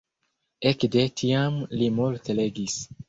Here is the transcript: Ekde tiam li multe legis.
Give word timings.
Ekde 0.69 1.03
tiam 1.21 1.59
li 1.81 1.91
multe 2.01 2.37
legis. 2.41 2.81